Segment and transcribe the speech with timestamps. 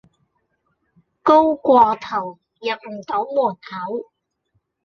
[1.21, 4.09] 高過頭入唔到門口